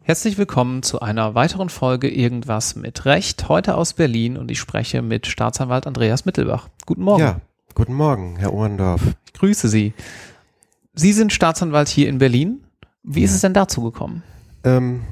[0.00, 5.00] Herzlich willkommen zu einer weiteren Folge Irgendwas mit Recht, heute aus Berlin und ich spreche
[5.00, 6.68] mit Staatsanwalt Andreas Mittelbach.
[6.86, 7.22] Guten Morgen.
[7.22, 7.40] Ja,
[7.76, 9.00] guten Morgen, Herr Ohrendorf.
[9.26, 9.94] Ich grüße Sie.
[10.94, 12.64] Sie sind Staatsanwalt hier in Berlin.
[13.04, 13.26] Wie ja.
[13.26, 14.24] ist es denn dazu gekommen?
[14.64, 15.04] Ähm,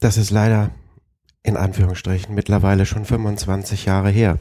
[0.00, 0.70] das ist leider
[1.42, 4.38] in Anführungsstrichen mittlerweile schon 25 Jahre her.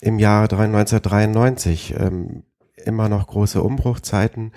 [0.00, 2.42] Im Jahr 1993, ähm,
[2.74, 4.50] immer noch große Umbruchzeiten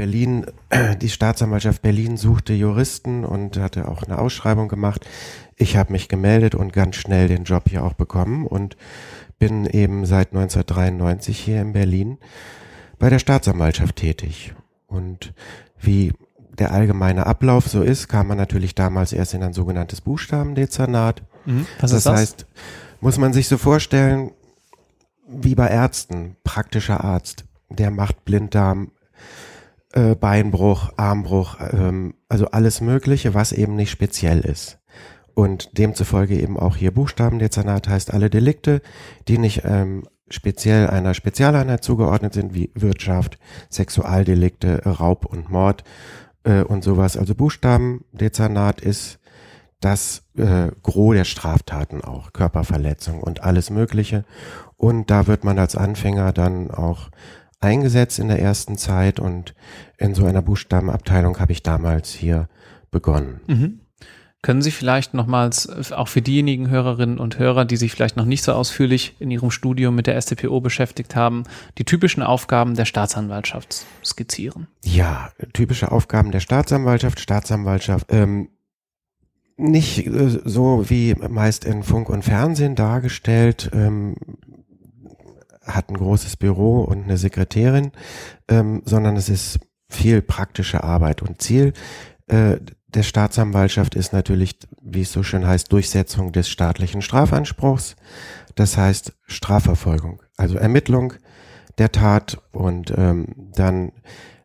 [0.00, 0.46] Berlin,
[1.02, 5.06] die Staatsanwaltschaft Berlin suchte Juristen und hatte auch eine Ausschreibung gemacht.
[5.56, 8.78] Ich habe mich gemeldet und ganz schnell den Job hier auch bekommen und
[9.38, 12.16] bin eben seit 1993 hier in Berlin
[12.98, 14.54] bei der Staatsanwaltschaft tätig.
[14.86, 15.34] Und
[15.78, 16.14] wie
[16.58, 21.22] der allgemeine Ablauf so ist, kam man natürlich damals erst in ein sogenanntes Buchstabendezernat.
[21.44, 21.66] Mhm.
[21.78, 22.46] Was das, das heißt,
[23.02, 24.30] muss man sich so vorstellen,
[25.28, 28.92] wie bei Ärzten, praktischer Arzt, der macht Blinddarm,
[29.92, 34.78] äh, Beinbruch, Armbruch, ähm, also alles Mögliche, was eben nicht speziell ist.
[35.34, 38.82] Und demzufolge eben auch hier Buchstabendezernat heißt alle Delikte,
[39.28, 43.38] die nicht ähm, speziell einer Spezialeinheit zugeordnet sind, wie Wirtschaft,
[43.68, 45.84] Sexualdelikte, Raub und Mord
[46.44, 47.16] äh, und sowas.
[47.16, 49.18] Also Buchstabendezernat ist
[49.80, 54.24] das äh, Gros der Straftaten auch, Körperverletzung und alles Mögliche.
[54.76, 57.10] Und da wird man als Anfänger dann auch
[57.60, 59.54] eingesetzt in der ersten Zeit und
[59.98, 62.48] in so einer Buchstabenabteilung habe ich damals hier
[62.90, 63.40] begonnen.
[63.46, 63.80] Mhm.
[64.42, 68.42] Können Sie vielleicht nochmals, auch für diejenigen Hörerinnen und Hörer, die sich vielleicht noch nicht
[68.42, 71.42] so ausführlich in Ihrem Studium mit der StPO beschäftigt haben,
[71.76, 74.66] die typischen Aufgaben der Staatsanwaltschaft skizzieren?
[74.82, 78.48] Ja, typische Aufgaben der Staatsanwaltschaft, Staatsanwaltschaft, ähm,
[79.58, 84.16] nicht äh, so wie meist in Funk und Fernsehen dargestellt, ähm,
[85.74, 87.92] hat ein großes Büro und eine Sekretärin,
[88.48, 91.72] ähm, sondern es ist viel praktische Arbeit und Ziel
[92.30, 92.58] äh,
[92.88, 97.96] der Staatsanwaltschaft ist natürlich, wie es so schön heißt, Durchsetzung des staatlichen Strafanspruchs.
[98.54, 101.14] Das heißt Strafverfolgung, also Ermittlung
[101.78, 103.92] der Tat und ähm, dann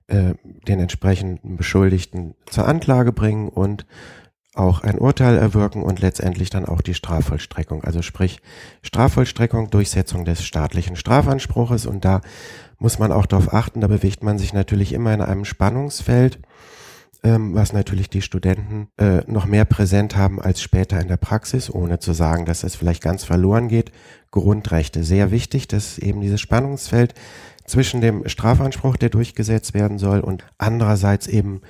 [0.08, 0.36] äh,
[0.68, 3.86] den entsprechenden Beschuldigten zur Anklage bringen und
[4.58, 7.84] auch ein Urteil erwirken und letztendlich dann auch die Strafvollstreckung.
[7.84, 8.42] Also sprich
[8.82, 12.22] Strafvollstreckung, Durchsetzung des staatlichen Strafanspruches und da
[12.78, 16.40] muss man auch darauf achten, da bewegt man sich natürlich immer in einem Spannungsfeld,
[17.24, 21.70] ähm, was natürlich die Studenten äh, noch mehr präsent haben als später in der Praxis,
[21.70, 23.92] ohne zu sagen, dass es vielleicht ganz verloren geht.
[24.32, 27.14] Grundrechte, sehr wichtig, dass eben dieses Spannungsfeld
[27.66, 31.62] zwischen dem Strafanspruch, der durchgesetzt werden soll, und andererseits eben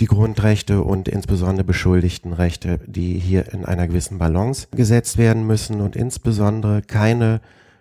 [0.00, 5.94] die Grundrechte und insbesondere Beschuldigtenrechte, die hier in einer gewissen Balance gesetzt werden müssen und
[5.94, 7.40] insbesondere keine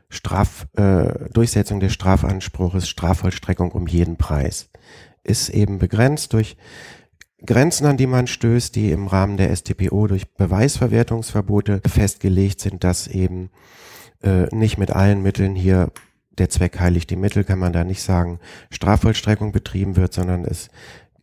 [0.10, 4.70] Straf, äh, Durchsetzung des Strafanspruches, Strafvollstreckung um jeden Preis.
[5.24, 6.58] Ist eben begrenzt durch
[7.46, 13.08] Grenzen, an die man stößt, die im Rahmen der STPO durch Beweisverwertungsverbote festgelegt sind, dass
[13.08, 13.50] eben
[14.24, 15.92] äh, nicht mit allen Mitteln hier
[16.38, 18.40] der Zweck heiligt die Mittel, kann man da nicht sagen,
[18.72, 20.70] Strafvollstreckung betrieben wird, sondern es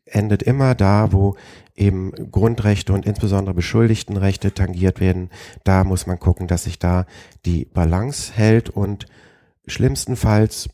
[0.06, 1.37] endet immer da, wo
[1.75, 5.31] eben Grundrechte und insbesondere Beschuldigtenrechte tangiert werden.
[5.65, 7.06] Da muss man gucken, dass sich da
[7.44, 9.06] die Balance hält und
[9.66, 10.71] schlimmstenfalls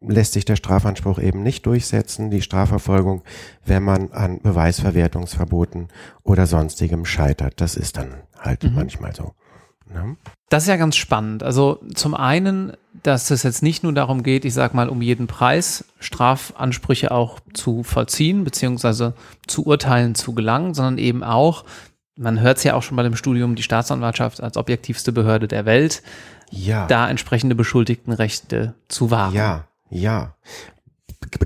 [0.00, 3.22] lässt sich der Strafanspruch eben nicht durchsetzen, die Strafverfolgung,
[3.64, 5.88] wenn man an Beweisverwertungsverboten
[6.22, 7.60] oder sonstigem scheitert.
[7.60, 8.74] Das ist dann halt mhm.
[8.74, 9.32] manchmal so.
[9.92, 10.16] Ne?
[10.48, 11.42] Das ist ja ganz spannend.
[11.42, 12.72] Also zum einen,
[13.02, 17.38] dass es jetzt nicht nur darum geht, ich sag mal, um jeden Preis Strafansprüche auch
[17.52, 19.14] zu vollziehen, beziehungsweise
[19.46, 21.64] zu Urteilen zu gelangen, sondern eben auch,
[22.16, 25.66] man hört es ja auch schon bei dem Studium, die Staatsanwaltschaft als objektivste Behörde der
[25.66, 26.02] Welt,
[26.50, 26.86] ja.
[26.86, 29.34] da entsprechende Beschuldigtenrechte zu wahren.
[29.34, 30.34] Ja, ja.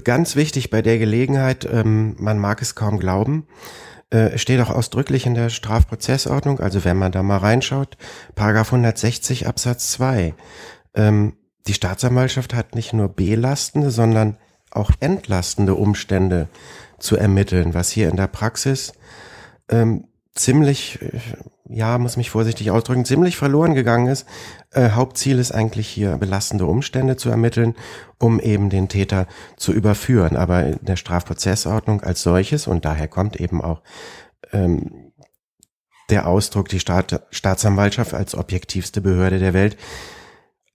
[0.05, 3.47] Ganz wichtig bei der Gelegenheit, ähm, man mag es kaum glauben,
[4.13, 7.97] äh, steht auch ausdrücklich in der Strafprozessordnung, also wenn man da mal reinschaut,
[8.35, 10.35] Paragraph 160 Absatz 2.
[10.95, 11.33] Ähm,
[11.67, 14.37] die Staatsanwaltschaft hat nicht nur belastende, sondern
[14.71, 16.49] auch entlastende Umstände
[16.99, 18.93] zu ermitteln, was hier in der Praxis
[19.71, 20.05] ähm,
[20.35, 21.19] ziemlich, äh,
[21.75, 24.27] ja, muss mich vorsichtig ausdrücken, ziemlich verloren gegangen ist.
[24.71, 27.75] Äh, Hauptziel ist eigentlich hier belastende Umstände zu ermitteln,
[28.19, 29.27] um eben den Täter
[29.57, 30.37] zu überführen.
[30.37, 33.83] Aber in der Strafprozessordnung als solches, und daher kommt eben auch
[34.53, 35.13] ähm,
[36.11, 39.77] der Ausdruck, die Staat, Staatsanwaltschaft als objektivste Behörde der Welt,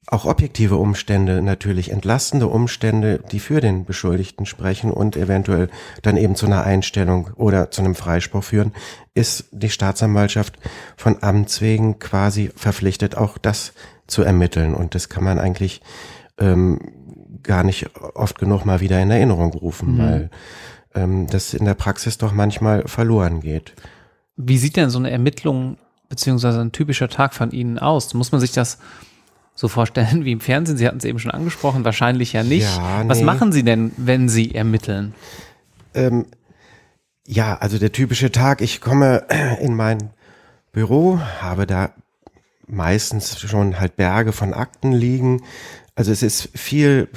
[0.10, 5.70] auch objektive Umstände, natürlich entlastende Umstände, die für den Beschuldigten sprechen und eventuell
[6.02, 8.72] dann eben zu einer Einstellung oder zu einem Freispruch führen,
[9.14, 10.58] ist die Staatsanwaltschaft
[10.96, 13.74] von Amts wegen quasi verpflichtet, auch das
[14.08, 14.74] zu ermitteln.
[14.74, 15.82] Und das kann man eigentlich
[16.40, 16.80] ähm,
[17.44, 19.98] gar nicht oft genug mal wieder in Erinnerung rufen, mhm.
[19.98, 20.30] weil
[20.96, 23.74] ähm, das in der Praxis doch manchmal verloren geht.
[24.38, 25.78] Wie sieht denn so eine Ermittlung
[26.08, 28.14] beziehungsweise ein typischer Tag von Ihnen aus?
[28.14, 28.78] Muss man sich das
[29.58, 30.78] so vorstellen wie im Fernsehen?
[30.78, 32.78] Sie hatten es eben schon angesprochen, wahrscheinlich ja nicht.
[32.78, 33.10] Ja, nee.
[33.10, 35.14] Was machen Sie denn, wenn Sie ermitteln?
[35.96, 36.28] Ähm,
[37.26, 39.26] ja, also der typische Tag, ich komme
[39.62, 40.12] in mein
[40.72, 41.92] Büro, habe da
[42.68, 45.42] meistens schon halt Berge von Akten liegen.
[45.96, 47.10] Also es ist viel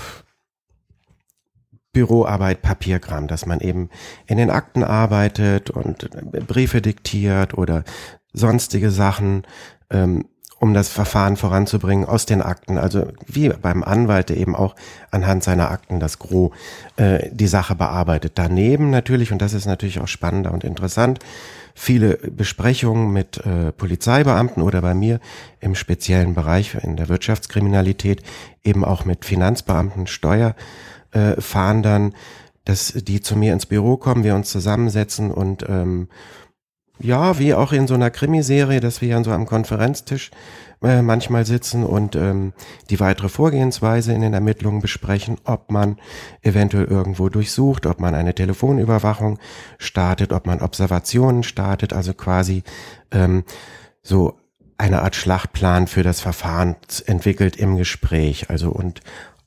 [1.92, 3.90] Büroarbeit, Papierkram, dass man eben
[4.26, 6.08] in den Akten arbeitet und
[6.46, 7.84] Briefe diktiert oder
[8.32, 9.42] sonstige Sachen,
[9.90, 10.24] ähm,
[10.60, 12.76] um das Verfahren voranzubringen aus den Akten.
[12.76, 14.76] Also wie beim Anwalt, der eben auch
[15.10, 16.52] anhand seiner Akten das Gros
[16.96, 18.32] äh, die Sache bearbeitet.
[18.34, 21.20] Daneben natürlich, und das ist natürlich auch spannender und interessant,
[21.74, 25.18] viele Besprechungen mit äh, Polizeibeamten oder bei mir
[25.60, 28.22] im speziellen Bereich in der Wirtschaftskriminalität
[28.62, 32.12] eben auch mit Finanzbeamten, Steuerfahndern,
[32.66, 36.08] dass die zu mir ins Büro kommen, wir uns zusammensetzen und ähm,
[37.00, 40.30] ja, wie auch in so einer Krimiserie, dass wir ja so am Konferenztisch
[40.82, 42.52] äh, manchmal sitzen und ähm,
[42.88, 45.98] die weitere Vorgehensweise in den Ermittlungen besprechen, ob man
[46.42, 49.38] eventuell irgendwo durchsucht, ob man eine Telefonüberwachung
[49.78, 52.62] startet, ob man Observationen startet, also quasi
[53.10, 53.44] ähm,
[54.02, 54.38] so
[54.78, 58.48] eine Art Schlachtplan für das Verfahren entwickelt im Gespräch.
[58.48, 59.00] Also und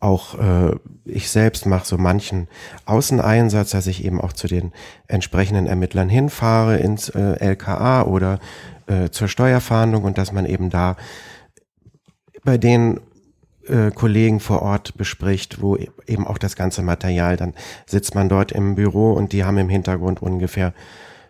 [0.03, 2.47] auch äh, ich selbst mache so manchen
[2.85, 4.71] Außeneinsatz, dass ich eben auch zu den
[5.07, 8.39] entsprechenden Ermittlern hinfahre ins äh, LKA oder
[8.88, 10.97] äh, zur Steuerfahndung und dass man eben da
[12.44, 13.00] bei den
[13.67, 17.53] äh, Kollegen vor Ort bespricht, wo e-, eben auch das ganze Material, dann
[17.85, 20.73] sitzt man dort im Büro und die haben im Hintergrund ungefähr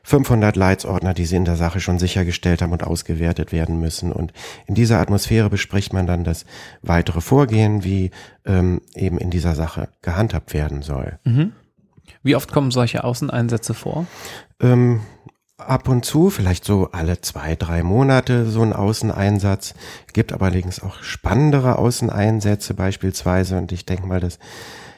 [0.03, 4.11] 500 Leitsordner, die sie in der Sache schon sichergestellt haben und ausgewertet werden müssen.
[4.11, 4.33] Und
[4.67, 6.45] in dieser Atmosphäre bespricht man dann das
[6.81, 8.11] weitere Vorgehen, wie
[8.45, 11.19] ähm, eben in dieser Sache gehandhabt werden soll.
[11.23, 11.53] Mhm.
[12.21, 14.05] Wie oft kommen solche Außeneinsätze vor?
[14.61, 15.01] Ähm,
[15.57, 19.73] ab und zu, vielleicht so alle zwei, drei Monate so ein Außeneinsatz.
[20.11, 23.57] Gibt allerdings auch spannendere Außeneinsätze beispielsweise.
[23.57, 24.39] Und ich denke mal, das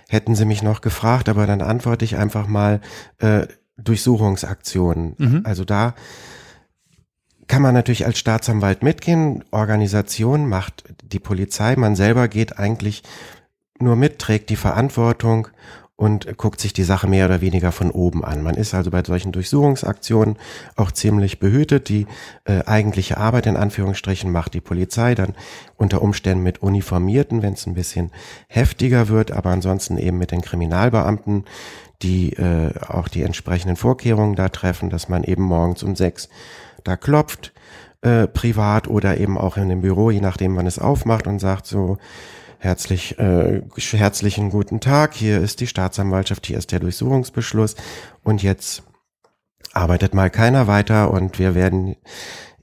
[0.10, 2.82] hätten Sie mich noch gefragt, aber dann antworte ich einfach mal,
[3.20, 5.16] äh, Durchsuchungsaktionen.
[5.18, 5.42] Mhm.
[5.44, 5.96] Also da
[7.48, 9.44] kann man natürlich als Staatsanwalt mitgehen.
[9.52, 11.76] Organisation macht die Polizei.
[11.76, 13.04] Man selber geht eigentlich
[13.80, 15.50] nur mit, trägt die Verantwortung
[15.98, 18.44] und guckt sich die Sache mehr oder weniger von oben an.
[18.44, 20.38] Man ist also bei solchen Durchsuchungsaktionen
[20.76, 21.88] auch ziemlich behütet.
[21.88, 22.06] Die
[22.44, 25.36] äh, eigentliche Arbeit in Anführungsstrichen macht die Polizei dann
[25.78, 28.12] unter Umständen mit Uniformierten, wenn es ein bisschen
[28.50, 31.46] heftiger wird, aber ansonsten eben mit den Kriminalbeamten,
[32.02, 36.30] die äh, auch die entsprechenden Vorkehrungen da treffen, dass man eben morgens um sechs
[36.84, 37.54] da klopft,
[38.02, 41.66] äh, privat oder eben auch in dem Büro, je nachdem man es aufmacht und sagt
[41.66, 41.98] so,
[42.60, 47.76] herzlich, äh, herzlichen guten Tag, hier ist die Staatsanwaltschaft, hier ist der Durchsuchungsbeschluss
[48.24, 48.84] und jetzt
[49.74, 51.96] arbeitet mal keiner weiter und wir werden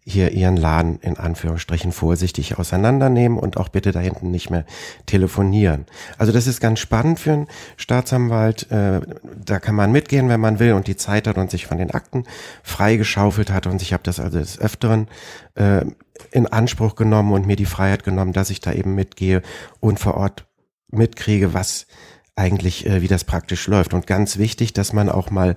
[0.04, 4.64] hier ihren Laden in Anführungsstrichen vorsichtig auseinandernehmen und auch bitte da hinten nicht mehr
[5.06, 5.86] telefonieren.
[6.18, 7.46] Also das ist ganz spannend für einen
[7.76, 8.70] Staatsanwalt.
[8.72, 9.00] Äh,
[9.44, 11.92] da kann man mitgehen, wenn man will und die Zeit hat und sich von den
[11.92, 12.24] Akten
[12.64, 13.68] freigeschaufelt hat.
[13.68, 15.06] Und ich habe das also des Öfteren
[15.54, 15.84] äh,
[16.32, 19.42] in Anspruch genommen und mir die Freiheit genommen, dass ich da eben mitgehe
[19.78, 20.46] und vor Ort
[20.88, 21.86] mitkriege, was
[22.34, 23.94] eigentlich, äh, wie das praktisch läuft.
[23.94, 25.54] Und ganz wichtig, dass man auch mal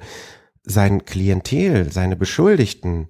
[0.63, 3.09] sein Klientel, seine Beschuldigten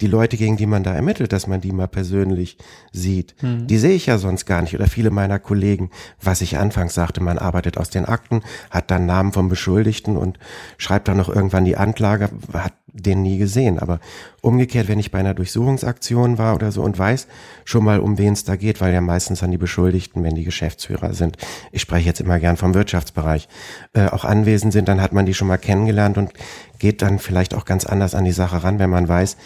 [0.00, 2.56] die Leute, gegen die man da ermittelt, dass man die mal persönlich
[2.92, 3.66] sieht, hm.
[3.66, 4.74] die sehe ich ja sonst gar nicht.
[4.74, 5.90] Oder viele meiner Kollegen,
[6.22, 10.38] was ich anfangs sagte, man arbeitet aus den Akten, hat dann Namen vom Beschuldigten und
[10.76, 13.78] schreibt dann noch irgendwann die Anklage, hat den nie gesehen.
[13.78, 14.00] Aber
[14.40, 17.26] umgekehrt, wenn ich bei einer Durchsuchungsaktion war oder so und weiß
[17.64, 20.44] schon mal, um wen es da geht, weil ja meistens an die Beschuldigten, wenn die
[20.44, 21.36] Geschäftsführer sind,
[21.72, 23.48] ich spreche jetzt immer gern vom Wirtschaftsbereich,
[23.94, 26.32] äh, auch anwesend sind, dann hat man die schon mal kennengelernt und
[26.78, 29.36] geht dann vielleicht auch ganz anders an die Sache ran, wenn man weiß,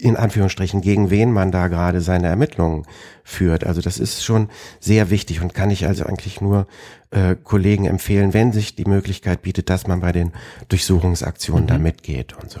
[0.00, 2.84] in Anführungsstrichen, gegen wen man da gerade seine Ermittlungen
[3.24, 3.64] führt.
[3.64, 4.48] Also das ist schon
[4.80, 6.66] sehr wichtig und kann ich also eigentlich nur
[7.10, 10.32] äh, Kollegen empfehlen, wenn sich die Möglichkeit bietet, dass man bei den
[10.68, 11.68] Durchsuchungsaktionen mhm.
[11.68, 12.60] da mitgeht und so.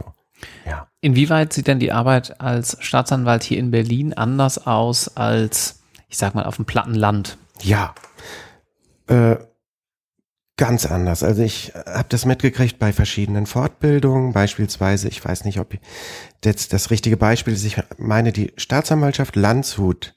[0.66, 0.88] Ja.
[1.00, 6.34] Inwieweit sieht denn die Arbeit als Staatsanwalt hier in Berlin anders aus als, ich sag
[6.34, 7.38] mal, auf dem platten Land?
[7.62, 7.94] Ja.
[9.06, 9.36] Äh,
[10.60, 11.22] ganz anders.
[11.22, 15.74] Also ich habe das mitgekriegt bei verschiedenen Fortbildungen, beispielsweise, ich weiß nicht, ob
[16.44, 20.14] jetzt das richtige Beispiel ist, ich meine die Staatsanwaltschaft Landshut,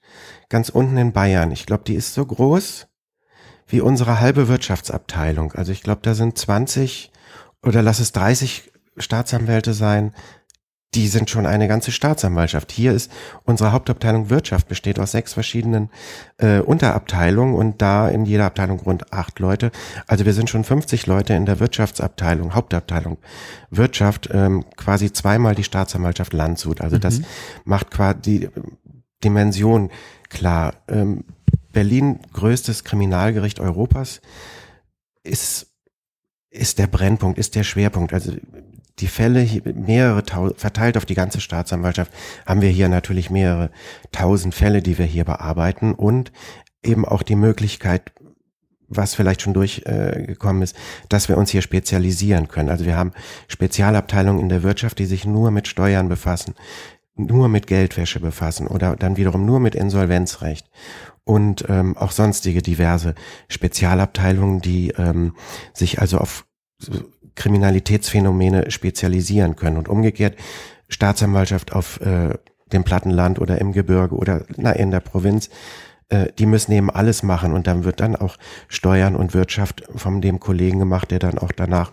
[0.50, 1.52] ganz unten in Bayern.
[1.52, 2.88] Ich glaube, die ist so groß
[3.68, 5.54] wie unsere halbe Wirtschaftsabteilung.
[5.54, 7.14] Also ich glaube, da sind 20
[7.62, 10.14] oder lass es 30 Staatsanwälte sein.
[10.96, 12.72] Die sind schon eine ganze Staatsanwaltschaft.
[12.72, 13.12] Hier ist
[13.46, 15.90] unsere Hauptabteilung Wirtschaft, besteht aus sechs verschiedenen
[16.38, 19.72] äh, Unterabteilungen und da in jeder Abteilung rund acht Leute.
[20.08, 23.18] Also wir sind schon 50 Leute in der Wirtschaftsabteilung, Hauptabteilung
[23.70, 26.82] Wirtschaft, ähm, quasi zweimal die Staatsanwaltschaft Landshut.
[26.82, 27.02] Also mhm.
[27.02, 27.22] das
[27.66, 28.50] macht quasi die
[29.24, 29.90] Dimension
[30.30, 30.76] klar.
[30.88, 31.26] Ähm,
[31.72, 34.22] Berlin, größtes Kriminalgericht Europas,
[35.24, 35.68] ist
[36.54, 38.14] ist der Brennpunkt, ist der Schwerpunkt.
[38.14, 38.34] Also
[39.00, 42.12] die Fälle, mehrere tausend, verteilt auf die ganze Staatsanwaltschaft,
[42.46, 43.72] haben wir hier natürlich mehrere
[44.12, 46.32] tausend Fälle, die wir hier bearbeiten und
[46.84, 48.12] eben auch die Möglichkeit,
[48.88, 50.76] was vielleicht schon durchgekommen äh, ist,
[51.10, 52.70] dass wir uns hier spezialisieren können.
[52.70, 53.14] Also wir haben
[53.48, 56.54] Spezialabteilungen in der Wirtschaft, die sich nur mit Steuern befassen,
[57.16, 60.70] nur mit Geldwäsche befassen oder dann wiederum nur mit Insolvenzrecht
[61.24, 63.16] und ähm, auch sonstige diverse
[63.48, 65.36] Spezialabteilungen, die ähm,
[65.74, 66.46] sich also auf
[67.36, 70.36] Kriminalitätsphänomene spezialisieren können und umgekehrt
[70.90, 72.36] Staatsanwaltschaft auf äh,
[72.72, 75.50] dem Plattenland oder im Gebirge oder na, in der Provinz,
[76.10, 78.38] äh, die müssen eben alles machen und dann wird dann auch
[78.68, 81.92] Steuern und Wirtschaft von dem Kollegen gemacht, der dann auch danach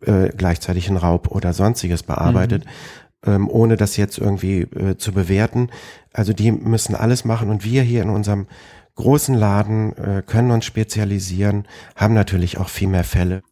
[0.00, 2.64] äh, gleichzeitig einen Raub oder sonstiges bearbeitet.
[2.64, 2.70] Mhm.
[3.24, 5.70] Ähm, ohne das jetzt irgendwie äh, zu bewerten.
[6.12, 8.48] Also die müssen alles machen und wir hier in unserem
[8.96, 13.42] großen Laden äh, können uns spezialisieren, haben natürlich auch viel mehr Fälle.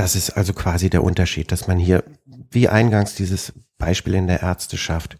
[0.00, 2.04] Das ist also quasi der Unterschied, dass man hier,
[2.50, 5.18] wie eingangs dieses Beispiel in der Ärzteschaft,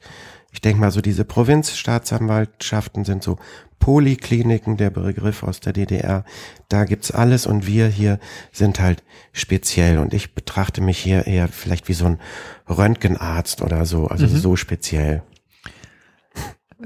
[0.53, 3.37] ich denke mal so diese Provinzstaatsanwaltschaften sind so
[3.79, 6.25] Polikliniken, der Begriff aus der DDR.
[6.71, 8.19] Da gibt's alles und wir hier
[8.53, 9.03] sind halt
[9.35, 12.19] speziell und ich betrachte mich hier eher vielleicht wie so ein
[12.67, 14.37] Röntgenarzt oder so, also mhm.
[14.39, 15.23] so speziell.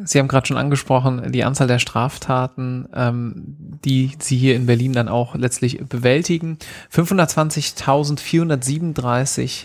[0.04, 4.92] Sie haben gerade schon angesprochen, die Anzahl der Straftaten, ähm, die Sie hier in Berlin
[4.92, 6.58] dann auch letztlich bewältigen.
[6.92, 9.64] 520.437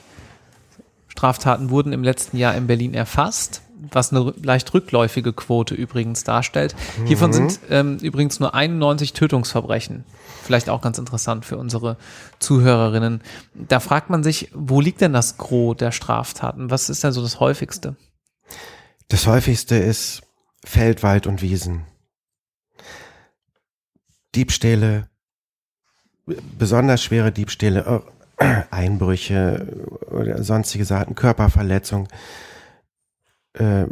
[1.08, 6.76] Straftaten wurden im letzten Jahr in Berlin erfasst, was eine leicht rückläufige Quote übrigens darstellt.
[7.00, 7.06] Mhm.
[7.08, 10.04] Hiervon sind ähm, übrigens nur 91 Tötungsverbrechen.
[10.44, 11.98] Vielleicht auch ganz interessant für unsere
[12.40, 13.22] Zuhörerinnen.
[13.54, 16.72] Da fragt man sich, wo liegt denn das Gros der Straftaten?
[16.72, 17.96] Was ist denn so das häufigste?
[19.10, 20.22] Das häufigste ist
[20.64, 21.86] Feld, Wald und Wiesen.
[24.36, 25.10] Diebstähle,
[26.58, 28.04] besonders schwere Diebstähle,
[28.38, 32.08] äh, Einbrüche oder sonstige Sachen, Körperverletzung,
[33.54, 33.86] äh,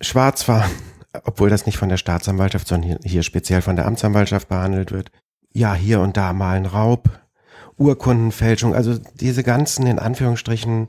[0.00, 0.70] Schwarzfahren,
[1.24, 5.12] obwohl das nicht von der Staatsanwaltschaft, sondern hier, hier speziell von der Amtsanwaltschaft behandelt wird.
[5.52, 7.08] Ja, hier und da mal ein Raub,
[7.76, 10.88] Urkundenfälschung, also diese ganzen in Anführungsstrichen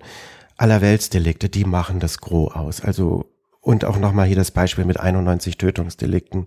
[0.58, 2.82] Allerweltsdelikte, die machen das Gros aus.
[2.82, 3.35] Also
[3.66, 6.46] und auch nochmal hier das Beispiel mit 91 Tötungsdelikten.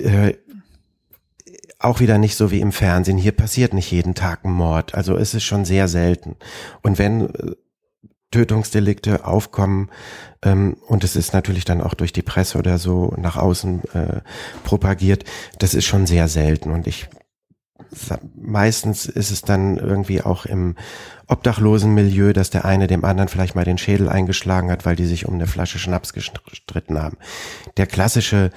[0.00, 0.34] Äh,
[1.78, 3.18] auch wieder nicht so wie im Fernsehen.
[3.18, 4.94] Hier passiert nicht jeden Tag ein Mord.
[4.94, 6.34] Also es ist schon sehr selten.
[6.82, 7.52] Und wenn äh,
[8.32, 9.90] Tötungsdelikte aufkommen
[10.42, 14.20] ähm, und es ist natürlich dann auch durch die Presse oder so nach außen äh,
[14.64, 15.24] propagiert,
[15.60, 16.72] das ist schon sehr selten.
[16.72, 17.08] Und ich
[18.34, 20.76] meistens ist es dann irgendwie auch im
[21.26, 25.06] obdachlosen Milieu, dass der eine dem anderen vielleicht mal den Schädel eingeschlagen hat, weil die
[25.06, 27.16] sich um eine Flasche Schnaps gestritten haben.
[27.76, 28.50] Der klassische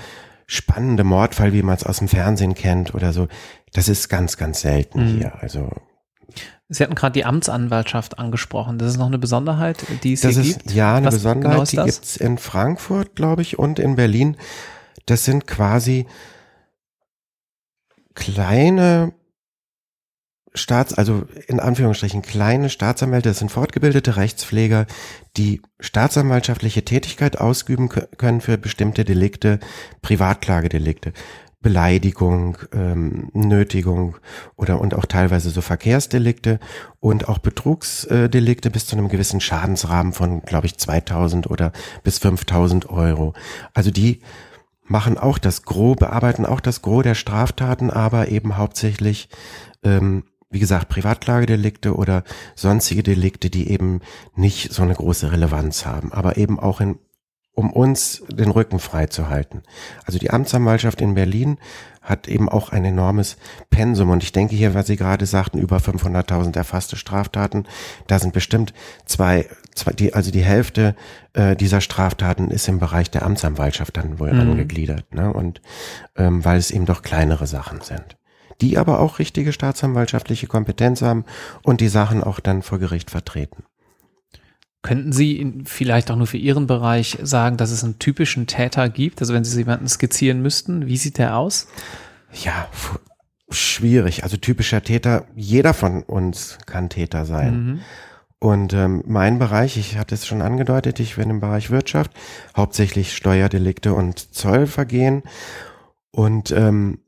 [0.48, 3.28] spannende Mordfall, wie man es aus dem Fernsehen kennt oder so,
[3.74, 5.18] das ist ganz, ganz selten mhm.
[5.18, 5.34] hier.
[5.42, 5.70] Also
[6.68, 8.80] Sie hatten gerade die Amtsanwaltschaft angesprochen.
[8.80, 10.72] Das ist noch eine Besonderheit, die es das hier ist, gibt.
[10.72, 14.36] Ja, eine Was Besonderheit, genau die gibt's in Frankfurt, glaube ich, und in Berlin.
[15.06, 16.08] Das sind quasi
[18.16, 19.14] kleine
[20.54, 24.88] Staats, also in Anführungsstrichen kleine Staatsanwälte, das sind fortgebildete Rechtspfleger,
[25.36, 29.60] die staatsanwaltschaftliche Tätigkeit ausüben können für bestimmte Delikte,
[30.02, 31.12] Privatklagedelikte.
[31.66, 34.18] Beleidigung, ähm, Nötigung
[34.56, 36.60] oder und auch teilweise so Verkehrsdelikte
[37.00, 41.72] und auch Betrugsdelikte bis zu einem gewissen Schadensrahmen von, glaube ich, 2000 oder
[42.04, 43.34] bis 5000 Euro.
[43.74, 44.22] Also die
[44.86, 49.30] machen auch das Gros, bearbeiten auch das Gros der Straftaten, aber eben hauptsächlich
[49.84, 50.24] ähm,
[50.56, 52.24] wie gesagt, Privatklagedelikte oder
[52.56, 54.00] sonstige Delikte, die eben
[54.36, 56.98] nicht so eine große Relevanz haben, aber eben auch in,
[57.54, 59.64] um uns den Rücken frei zu halten.
[60.06, 61.58] Also die Amtsanwaltschaft in Berlin
[62.02, 63.36] hat eben auch ein enormes
[63.70, 67.66] Pensum und ich denke hier, was Sie gerade sagten, über 500.000 erfasste Straftaten,
[68.08, 68.74] da sind bestimmt
[69.06, 70.96] zwei, zwei die, also die Hälfte
[71.34, 74.40] äh, dieser Straftaten ist im Bereich der Amtsanwaltschaft dann wohl mhm.
[74.40, 75.32] angegliedert, ne?
[75.32, 75.62] Und
[76.16, 78.18] ähm, weil es eben doch kleinere Sachen sind
[78.62, 81.26] die aber auch richtige staatsanwaltschaftliche Kompetenz haben
[81.64, 83.64] und die Sachen auch dann vor Gericht vertreten.
[84.82, 89.20] Könnten Sie vielleicht auch nur für Ihren Bereich sagen, dass es einen typischen Täter gibt?
[89.20, 91.68] Also wenn Sie jemanden skizzieren müssten, wie sieht der aus?
[92.44, 92.68] Ja,
[93.50, 94.24] schwierig.
[94.24, 97.66] Also typischer Täter, jeder von uns kann Täter sein.
[97.66, 97.80] Mhm.
[98.40, 102.12] Und ähm, mein Bereich, ich hatte es schon angedeutet, ich bin im Bereich Wirtschaft,
[102.56, 105.24] hauptsächlich Steuerdelikte und Zollvergehen.
[106.12, 107.00] Und ähm,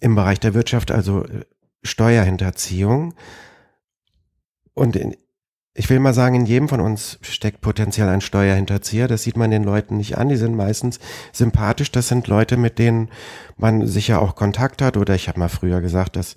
[0.00, 1.44] im Bereich der Wirtschaft also äh,
[1.82, 3.14] Steuerhinterziehung.
[4.74, 5.16] Und in,
[5.74, 9.08] ich will mal sagen, in jedem von uns steckt potenziell ein Steuerhinterzieher.
[9.08, 10.28] Das sieht man den Leuten nicht an.
[10.28, 11.00] Die sind meistens
[11.32, 11.90] sympathisch.
[11.90, 13.08] Das sind Leute, mit denen
[13.56, 14.98] man sicher auch Kontakt hat.
[14.98, 16.34] Oder ich habe mal früher gesagt, dass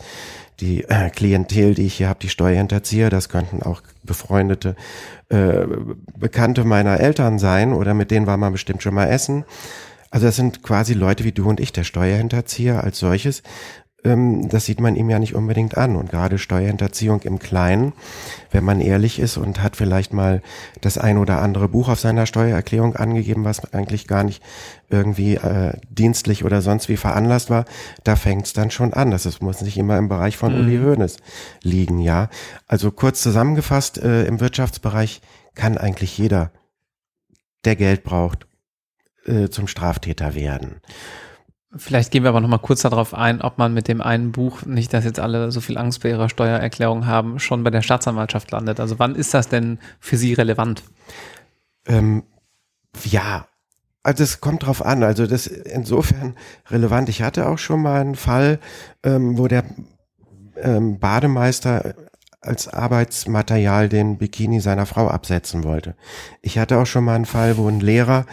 [0.61, 4.77] die äh, Klientel, die ich hier habe, die Steuerhinterzieher, das könnten auch befreundete
[5.27, 5.65] äh,
[6.17, 7.73] Bekannte meiner Eltern sein.
[7.73, 9.43] Oder mit denen war man bestimmt schon mal essen.
[10.11, 13.43] Also das sind quasi Leute wie du und ich, der Steuerhinterzieher als solches
[14.05, 15.95] ähm, das sieht man ihm ja nicht unbedingt an.
[15.95, 17.93] Und gerade Steuerhinterziehung im Kleinen,
[18.51, 20.41] wenn man ehrlich ist und hat vielleicht mal
[20.79, 24.41] das ein oder andere Buch auf seiner Steuererklärung angegeben, was eigentlich gar nicht
[24.89, 27.65] irgendwie äh, dienstlich oder sonst wie veranlasst war,
[28.03, 29.11] da fängt es dann schon an.
[29.11, 30.59] Das ist, muss nicht immer im Bereich von mhm.
[30.59, 31.17] Uli Hoeneß
[31.63, 32.29] liegen, ja.
[32.67, 35.21] Also kurz zusammengefasst, äh, im Wirtschaftsbereich
[35.55, 36.51] kann eigentlich jeder,
[37.65, 38.45] der Geld braucht,
[39.25, 40.81] äh, zum Straftäter werden.
[41.77, 44.65] Vielleicht gehen wir aber noch mal kurz darauf ein, ob man mit dem einen Buch,
[44.65, 48.51] nicht dass jetzt alle so viel Angst bei ihrer Steuererklärung haben, schon bei der Staatsanwaltschaft
[48.51, 48.79] landet.
[48.79, 50.83] Also wann ist das denn für Sie relevant?
[51.85, 52.23] Ähm,
[53.03, 53.47] ja,
[54.03, 55.03] also es kommt drauf an.
[55.03, 56.35] Also das ist insofern
[56.69, 57.09] relevant.
[57.09, 58.59] Ich hatte auch schon mal einen Fall,
[59.03, 59.65] ähm, wo der
[60.57, 61.95] ähm, Bademeister
[62.39, 65.95] als Arbeitsmaterial den Bikini seiner Frau absetzen wollte.
[66.41, 68.25] Ich hatte auch schon mal einen Fall, wo ein Lehrer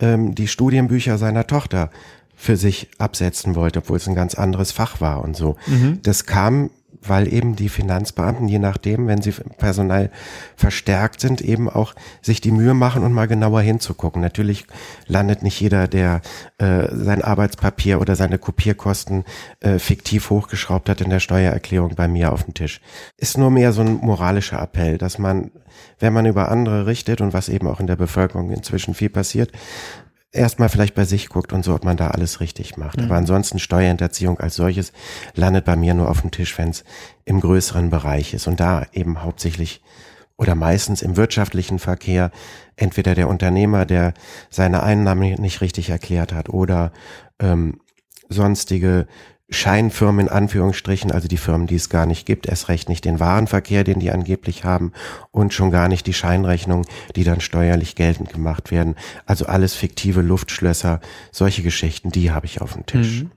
[0.00, 1.90] ähm, die Studienbücher seiner Tochter
[2.38, 5.56] für sich absetzen wollte, obwohl es ein ganz anderes Fach war und so.
[5.66, 5.98] Mhm.
[6.04, 6.70] Das kam,
[7.02, 10.10] weil eben die Finanzbeamten, je nachdem, wenn sie personell
[10.54, 14.22] verstärkt sind, eben auch sich die Mühe machen und mal genauer hinzugucken.
[14.22, 14.66] Natürlich
[15.08, 16.20] landet nicht jeder, der
[16.58, 19.24] äh, sein Arbeitspapier oder seine Kopierkosten
[19.58, 22.80] äh, fiktiv hochgeschraubt hat in der Steuererklärung bei mir auf dem Tisch.
[23.16, 25.50] Ist nur mehr so ein moralischer Appell, dass man,
[25.98, 29.50] wenn man über andere richtet und was eben auch in der Bevölkerung inzwischen viel passiert,
[30.32, 32.98] erstmal vielleicht bei sich guckt und so, ob man da alles richtig macht.
[32.98, 33.04] Mhm.
[33.04, 34.92] Aber ansonsten Steuerhinterziehung als solches
[35.34, 36.84] landet bei mir nur auf dem Tisch, wenn es
[37.24, 38.46] im größeren Bereich ist.
[38.46, 39.82] Und da eben hauptsächlich
[40.36, 42.30] oder meistens im wirtschaftlichen Verkehr
[42.76, 44.14] entweder der Unternehmer, der
[44.50, 46.92] seine Einnahmen nicht richtig erklärt hat oder
[47.40, 47.80] ähm,
[48.28, 49.08] sonstige
[49.50, 53.18] Scheinfirmen in Anführungsstrichen, also die Firmen, die es gar nicht gibt, erst recht nicht den
[53.18, 54.92] Warenverkehr, den die angeblich haben
[55.30, 58.94] und schon gar nicht die Scheinrechnungen, die dann steuerlich geltend gemacht werden.
[59.24, 61.00] Also alles fiktive Luftschlösser,
[61.32, 63.22] solche Geschichten, die habe ich auf dem Tisch.
[63.22, 63.30] Mhm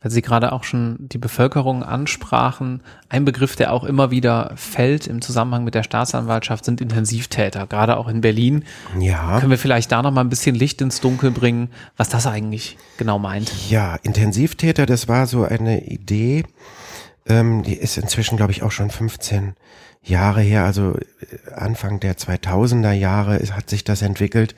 [0.00, 2.82] weil Sie gerade auch schon die Bevölkerung ansprachen.
[3.08, 7.96] Ein Begriff, der auch immer wieder fällt im Zusammenhang mit der Staatsanwaltschaft, sind Intensivtäter, gerade
[7.96, 8.64] auch in Berlin.
[8.98, 9.38] Ja.
[9.38, 12.78] Können wir vielleicht da noch mal ein bisschen Licht ins Dunkel bringen, was das eigentlich
[12.96, 13.52] genau meint?
[13.68, 16.44] Ja, Intensivtäter, das war so eine Idee,
[17.26, 19.54] ähm, die ist inzwischen, glaube ich, auch schon 15
[20.02, 24.54] Jahre her, also äh, Anfang der 2000er Jahre hat sich das entwickelt,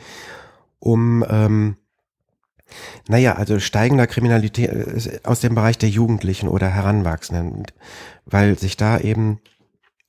[0.78, 1.76] um ähm,
[3.08, 7.64] naja, also steigender Kriminalität äh, aus dem Bereich der Jugendlichen oder Heranwachsenden,
[8.26, 9.40] weil sich da eben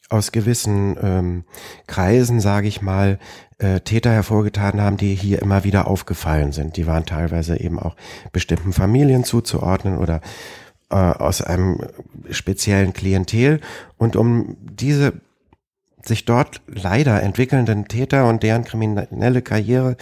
[0.10, 1.44] aus gewissen ähm,
[1.88, 3.20] Kreisen, sage ich mal,
[3.58, 6.78] äh, Täter hervorgetan haben, die hier immer wieder aufgefallen sind.
[6.78, 7.96] Die waren teilweise eben auch
[8.32, 10.22] bestimmten Familien zuzuordnen oder
[10.90, 11.80] äh, aus einem
[12.30, 13.60] speziellen Klientel.
[13.98, 15.14] Und um diese
[16.04, 19.96] sich dort leider entwickelnden Täter und deren kriminelle Karriere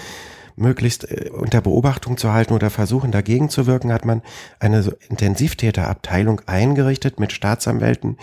[0.61, 4.21] möglichst äh, unter Beobachtung zu halten oder versuchen dagegen zu wirken, hat man
[4.59, 8.17] eine Intensivtäterabteilung eingerichtet mit Staatsanwälten,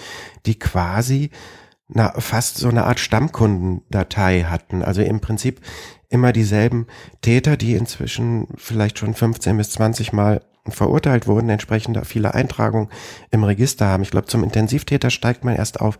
[0.46, 1.31] die quasi
[1.88, 4.83] na, fast so eine Art Stammkundendatei hatten.
[4.83, 5.61] Also im Prinzip
[6.11, 6.87] immer dieselben
[7.22, 12.88] Täter, die inzwischen vielleicht schon 15 bis 20 Mal verurteilt wurden, entsprechend viele Eintragungen
[13.31, 14.03] im Register haben.
[14.03, 15.98] Ich glaube, zum Intensivtäter steigt man erst auf,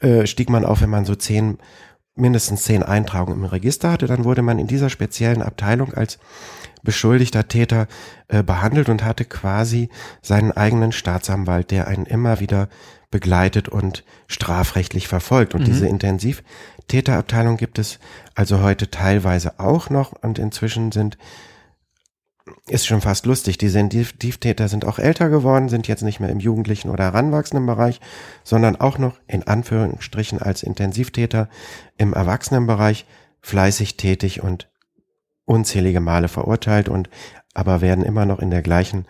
[0.00, 1.58] äh, stieg man auf, wenn man so zehn
[2.20, 6.18] mindestens zehn Eintragungen im Register hatte, dann wurde man in dieser speziellen Abteilung als
[6.82, 7.86] beschuldigter Täter
[8.28, 9.88] äh, behandelt und hatte quasi
[10.22, 12.68] seinen eigenen Staatsanwalt, der einen immer wieder
[13.10, 15.54] begleitet und strafrechtlich verfolgt.
[15.54, 15.66] Und mhm.
[15.66, 17.98] diese Intensivtäterabteilung gibt es
[18.34, 21.18] also heute teilweise auch noch und inzwischen sind
[22.66, 23.58] ist schon fast lustig.
[23.58, 28.00] Die Sensitivtäter sind auch älter geworden, sind jetzt nicht mehr im jugendlichen oder heranwachsenden Bereich,
[28.44, 31.48] sondern auch noch in Anführungsstrichen als Intensivtäter
[31.96, 33.06] im Erwachsenenbereich
[33.40, 34.68] fleißig tätig und
[35.44, 37.08] unzählige Male verurteilt und
[37.54, 39.06] aber werden immer noch in der gleichen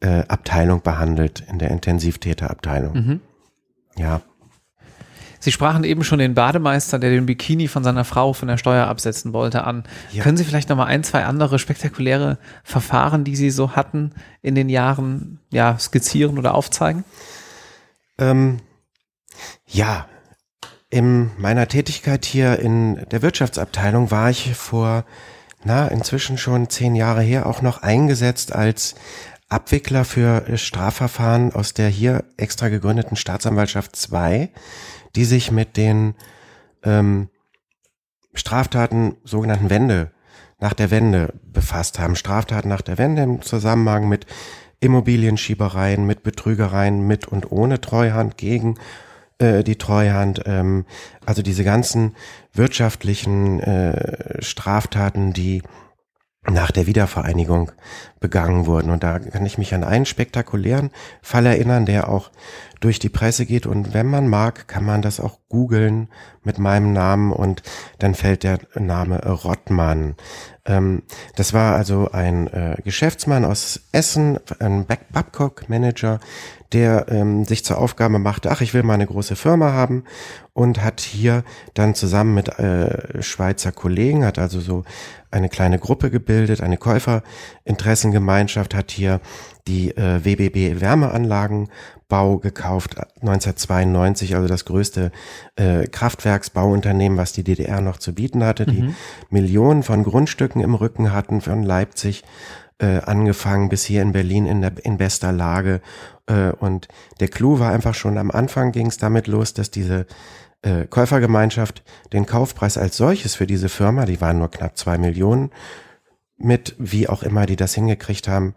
[0.00, 2.94] äh, Abteilung behandelt, in der Intensivtäterabteilung.
[2.94, 3.20] Mhm.
[3.96, 4.22] Ja.
[5.40, 8.86] Sie sprachen eben schon den Bademeister, der den Bikini von seiner Frau von der Steuer
[8.86, 9.84] absetzen wollte, an.
[10.12, 10.22] Ja.
[10.22, 14.54] Können Sie vielleicht noch mal ein, zwei andere spektakuläre Verfahren, die Sie so hatten in
[14.54, 17.04] den Jahren, ja, skizzieren oder aufzeigen?
[18.18, 18.58] Ähm,
[19.66, 20.06] ja,
[20.90, 25.04] in meiner Tätigkeit hier in der Wirtschaftsabteilung war ich vor,
[25.64, 28.94] na, inzwischen schon zehn Jahre her auch noch eingesetzt als
[29.48, 34.50] Abwickler für Strafverfahren aus der hier extra gegründeten Staatsanwaltschaft 2,
[35.16, 36.14] die sich mit den
[36.82, 37.28] ähm,
[38.34, 40.12] Straftaten sogenannten Wende
[40.60, 42.16] nach der Wende befasst haben.
[42.16, 44.26] Straftaten nach der Wende im Zusammenhang mit
[44.80, 48.78] Immobilienschiebereien, mit Betrügereien, mit und ohne Treuhand, gegen
[49.38, 50.86] äh, die Treuhand, ähm,
[51.26, 52.14] also diese ganzen
[52.52, 55.62] wirtschaftlichen äh, Straftaten, die
[56.48, 57.72] nach der Wiedervereinigung
[58.18, 58.90] begangen wurden.
[58.90, 62.30] Und da kann ich mich an einen spektakulären Fall erinnern, der auch
[62.80, 63.66] durch die Presse geht.
[63.66, 66.08] Und wenn man mag, kann man das auch googeln
[66.42, 67.62] mit meinem Namen und
[67.98, 70.16] dann fällt der Name Rottmann.
[70.64, 71.02] Ähm,
[71.36, 76.20] das war also ein äh, Geschäftsmann aus Essen, ein Babcock-Manager,
[76.72, 80.04] der ähm, sich zur Aufgabe machte, ach, ich will mal eine große Firma haben
[80.52, 81.42] und hat hier
[81.74, 84.84] dann zusammen mit äh, Schweizer Kollegen, hat also so
[85.30, 89.20] eine kleine Gruppe gebildet, eine Käuferinteressengemeinschaft, hat hier
[89.66, 90.80] die äh, WBB
[92.10, 95.12] Wärmeanlagenbau gekauft, 1992, also das größte
[95.56, 98.94] äh, Kraftwerksbauunternehmen, was die DDR noch zu bieten hatte, die mhm.
[99.30, 102.24] Millionen von Grundstücken im Rücken hatten, von Leipzig
[102.78, 105.80] äh, angefangen bis hier in Berlin in, der, in bester Lage.
[106.26, 106.88] Äh, und
[107.20, 110.06] der Clou war einfach schon am Anfang ging es damit los, dass diese
[110.62, 115.50] äh, Käufergemeinschaft den Kaufpreis als solches für diese Firma, die waren nur knapp zwei Millionen,
[116.36, 118.54] mit wie auch immer die das hingekriegt haben,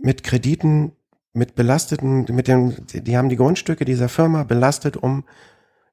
[0.00, 0.92] mit Krediten,
[1.38, 5.24] mit belasteten, mit dem, die haben die Grundstücke dieser Firma belastet, um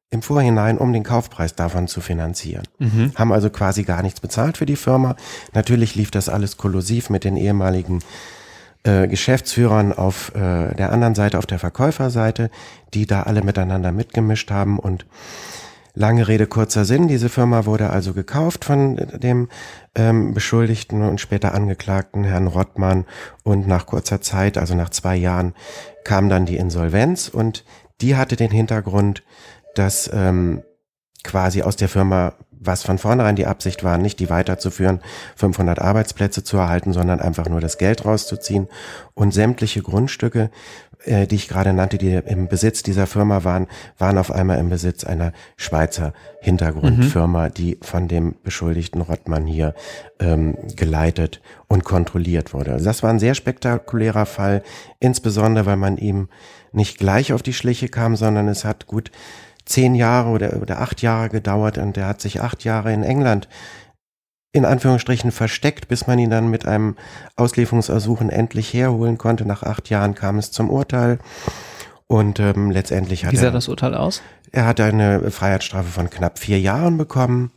[0.10, 2.64] im Vorhinein, um den Kaufpreis davon zu finanzieren.
[2.80, 3.12] Mhm.
[3.16, 5.16] Haben also quasi gar nichts bezahlt für die Firma.
[5.54, 8.00] Natürlich lief das alles kollusiv mit den ehemaligen
[8.84, 12.50] äh, Geschäftsführern auf äh, der anderen Seite, auf der Verkäuferseite,
[12.94, 15.06] die da alle miteinander mitgemischt haben und
[15.98, 17.08] Lange Rede, kurzer Sinn.
[17.08, 19.48] Diese Firma wurde also gekauft von dem
[19.96, 23.06] ähm, Beschuldigten und später Angeklagten Herrn Rottmann.
[23.44, 25.54] Und nach kurzer Zeit, also nach zwei Jahren,
[26.04, 27.30] kam dann die Insolvenz.
[27.30, 27.64] Und
[28.02, 29.24] die hatte den Hintergrund,
[29.74, 30.64] dass ähm,
[31.24, 32.34] quasi aus der Firma
[32.68, 35.02] was von vornherein die Absicht war, nicht die weiterzuführen,
[35.36, 38.68] 500 Arbeitsplätze zu erhalten, sondern einfach nur das Geld rauszuziehen
[39.14, 40.50] und sämtliche Grundstücke,
[41.04, 44.70] äh, die ich gerade nannte, die im Besitz dieser Firma waren, waren auf einmal im
[44.70, 47.54] Besitz einer Schweizer Hintergrundfirma, mhm.
[47.54, 49.74] die von dem beschuldigten Rottmann hier
[50.20, 52.74] ähm, geleitet und kontrolliert wurde.
[52.74, 54.64] Also das war ein sehr spektakulärer Fall,
[55.00, 56.30] insbesondere weil man ihm
[56.72, 59.12] nicht gleich auf die Schliche kam, sondern es hat gut
[59.66, 63.48] zehn Jahre oder, oder acht Jahre gedauert und er hat sich acht Jahre in England
[64.56, 66.96] in Anführungsstrichen versteckt, bis man ihn dann mit einem
[67.36, 69.46] Auslieferungsersuchen endlich herholen konnte.
[69.46, 71.20] Nach acht Jahren kam es zum Urteil
[72.08, 74.22] und ähm, letztendlich hat Wie sah er, das Urteil aus?
[74.54, 77.52] Er hat eine Freiheitsstrafe von knapp vier Jahren bekommen,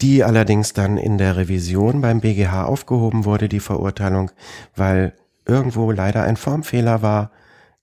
[0.00, 4.30] die allerdings dann in der Revision beim BGH aufgehoben wurde, die Verurteilung,
[4.74, 5.12] weil
[5.44, 7.30] irgendwo leider ein Formfehler war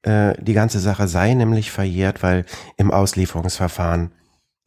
[0.01, 2.45] äh, die ganze Sache sei nämlich verjährt, weil
[2.77, 4.09] im Auslieferungsverfahren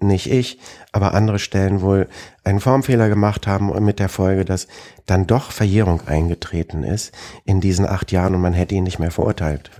[0.02, 0.58] nicht ich,
[0.92, 2.08] aber andere Stellen wohl
[2.44, 4.66] einen Formfehler gemacht haben und mit der Folge, dass
[5.06, 7.12] dann doch Verjährung eingetreten ist
[7.44, 9.70] in diesen acht Jahren und man hätte ihn nicht mehr verurteilt,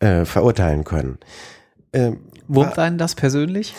[0.00, 1.18] äh, verurteilen können.
[1.92, 2.12] Äh,
[2.48, 3.74] Wurmt einen das persönlich?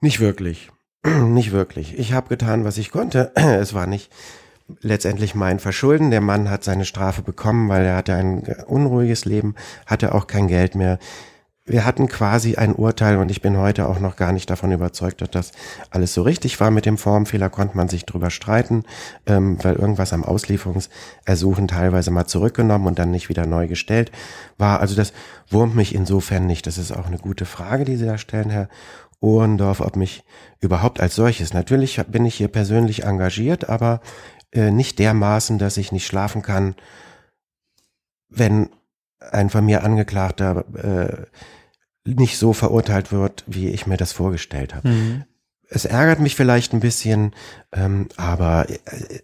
[0.00, 0.70] Nicht wirklich.
[1.06, 1.98] nicht wirklich.
[1.98, 3.32] Ich habe getan, was ich konnte.
[3.34, 4.10] es war nicht
[4.80, 6.10] letztendlich mein Verschulden.
[6.10, 9.54] Der Mann hat seine Strafe bekommen, weil er hatte ein unruhiges Leben,
[9.86, 10.98] hatte auch kein Geld mehr.
[11.64, 15.20] Wir hatten quasi ein Urteil und ich bin heute auch noch gar nicht davon überzeugt,
[15.20, 15.52] dass das
[15.90, 18.82] alles so richtig war mit dem Formfehler, konnte man sich drüber streiten,
[19.26, 24.10] ähm, weil irgendwas am Auslieferungsersuchen teilweise mal zurückgenommen und dann nicht wieder neu gestellt
[24.58, 24.80] war.
[24.80, 25.12] Also das
[25.50, 26.66] wurmt mich insofern nicht.
[26.66, 28.68] Das ist auch eine gute Frage, die Sie da stellen, Herr
[29.20, 30.24] Ohrendorf, ob mich
[30.58, 31.54] überhaupt als solches.
[31.54, 34.00] Natürlich bin ich hier persönlich engagiert, aber
[34.50, 36.74] äh, nicht dermaßen, dass ich nicht schlafen kann,
[38.28, 38.68] wenn
[39.30, 41.26] ein von mir Angeklagter äh,
[42.04, 44.88] nicht so verurteilt wird, wie ich mir das vorgestellt habe.
[44.88, 45.24] Mhm.
[45.68, 47.34] Es ärgert mich vielleicht ein bisschen,
[47.72, 49.20] ähm, aber äh,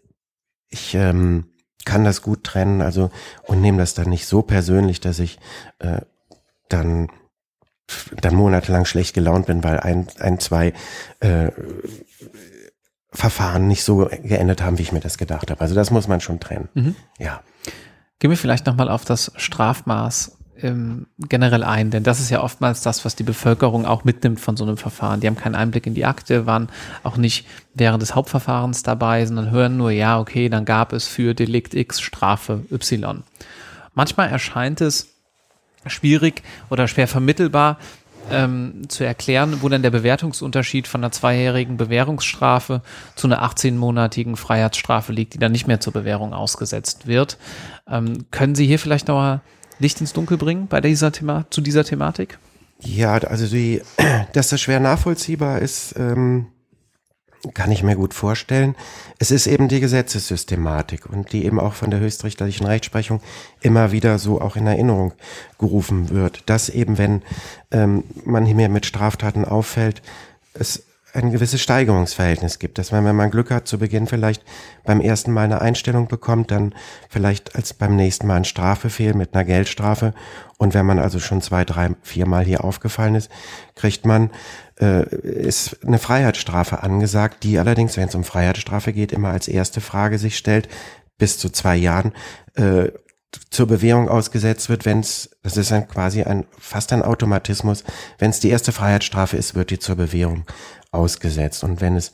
[0.68, 1.46] ich ähm,
[1.84, 3.10] kann das gut trennen, also
[3.44, 5.38] und nehme das dann nicht so persönlich, dass ich
[5.78, 6.02] äh,
[6.68, 7.08] dann
[8.20, 10.74] dann monatelang schlecht gelaunt bin, weil ein, ein zwei
[11.20, 11.50] äh,
[13.10, 15.60] Verfahren nicht so geendet haben, wie ich mir das gedacht habe.
[15.60, 16.68] Also das muss man schon trennen.
[16.74, 16.96] Mhm.
[17.18, 17.42] Ja.
[18.18, 22.82] Gehen wir vielleicht nochmal auf das Strafmaß ähm, generell ein, denn das ist ja oftmals
[22.82, 25.20] das, was die Bevölkerung auch mitnimmt von so einem Verfahren.
[25.20, 26.68] Die haben keinen Einblick in die Akte, waren
[27.04, 31.34] auch nicht während des Hauptverfahrens dabei, sondern hören nur, ja, okay, dann gab es für
[31.34, 33.22] Delikt X Strafe Y.
[33.94, 35.08] Manchmal erscheint es
[35.86, 37.78] schwierig oder schwer vermittelbar,
[38.30, 42.82] ähm, zu erklären, wo dann der Bewertungsunterschied von einer zweijährigen Bewährungsstrafe
[43.14, 47.38] zu einer 18-monatigen Freiheitsstrafe liegt, die dann nicht mehr zur Bewährung ausgesetzt wird.
[47.88, 49.40] Ähm, können Sie hier vielleicht noch mal
[49.78, 52.38] Licht ins Dunkel bringen bei dieser Thema zu dieser Thematik?
[52.80, 53.82] Ja, also die,
[54.32, 56.46] dass das schwer nachvollziehbar ist, ähm,
[57.54, 58.74] kann ich mir gut vorstellen.
[59.18, 63.20] Es ist eben die Gesetzessystematik und die eben auch von der höchstrichterlichen Rechtsprechung
[63.60, 65.12] immer wieder so auch in Erinnerung
[65.58, 67.22] gerufen wird, dass eben wenn
[67.70, 70.02] ähm, man hier mit Straftaten auffällt,
[70.54, 74.44] es ein gewisses Steigerungsverhältnis gibt, dass man, wenn man Glück hat, zu Beginn vielleicht
[74.84, 76.74] beim ersten Mal eine Einstellung bekommt, dann
[77.08, 80.12] vielleicht als beim nächsten Mal ein Strafbefehl mit einer Geldstrafe
[80.58, 83.30] und wenn man also schon zwei, drei, viermal hier aufgefallen ist,
[83.74, 84.30] kriegt man
[84.80, 89.80] äh, ist eine Freiheitsstrafe angesagt, die allerdings, wenn es um Freiheitsstrafe geht, immer als erste
[89.80, 90.68] Frage sich stellt,
[91.18, 92.12] bis zu zwei Jahren
[92.54, 92.88] äh,
[93.50, 97.84] zur Bewährung ausgesetzt wird, wenn es, das ist dann quasi ein fast ein Automatismus,
[98.18, 100.44] wenn es die erste Freiheitsstrafe ist, wird die zur Bewährung
[100.92, 101.62] ausgesetzt.
[101.64, 102.12] Und wenn es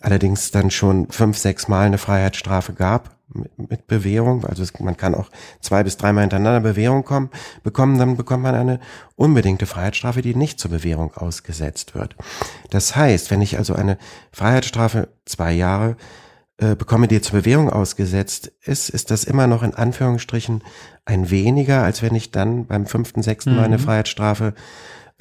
[0.00, 5.14] allerdings dann schon fünf, sechs Mal eine Freiheitsstrafe gab, mit, Bewährung, also es, man kann
[5.14, 7.30] auch zwei bis dreimal hintereinander Bewährung kommen,
[7.62, 8.80] bekommen, dann bekommt man eine
[9.16, 12.16] unbedingte Freiheitsstrafe, die nicht zur Bewährung ausgesetzt wird.
[12.70, 13.98] Das heißt, wenn ich also eine
[14.32, 15.96] Freiheitsstrafe zwei Jahre
[16.58, 20.62] äh, bekomme, die zur Bewährung ausgesetzt ist, ist das immer noch in Anführungsstrichen
[21.04, 23.56] ein weniger, als wenn ich dann beim fünften, sechsten mhm.
[23.56, 23.82] Mal eine mhm.
[23.82, 24.54] Freiheitsstrafe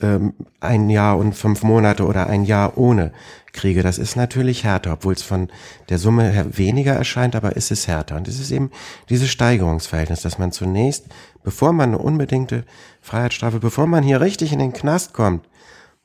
[0.02, 3.12] ähm, ein Jahr und fünf Monate oder ein Jahr ohne
[3.52, 3.84] kriege.
[3.84, 5.50] Das ist natürlich härter, obwohl es von
[5.90, 8.16] der Summe her weniger erscheint, aber ist es härter.
[8.16, 8.72] Und es ist eben
[9.10, 11.06] dieses Steigerungsverhältnis, dass man zunächst,
[11.44, 12.66] bevor man eine unbedingte
[13.02, 15.48] Freiheitsstrafe, bevor man hier richtig in den Knast kommt,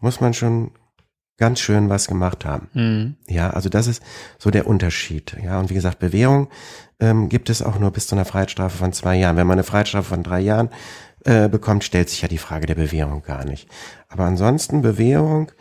[0.00, 0.72] muss man schon
[1.38, 2.68] ganz schön was gemacht haben.
[2.74, 3.16] Mhm.
[3.28, 4.02] Ja, also das ist
[4.38, 5.36] so der Unterschied.
[5.42, 6.48] Ja, und wie gesagt, Bewährung
[7.00, 9.36] ähm, gibt es auch nur bis zu einer Freiheitsstrafe von zwei Jahren.
[9.36, 10.68] Wenn man eine Freiheitsstrafe von drei Jahren
[11.28, 13.68] äh, bekommt, stellt sich ja die Frage der Bewährung gar nicht.
[14.08, 15.52] Aber ansonsten Bewährung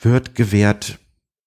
[0.00, 0.98] wird gewährt,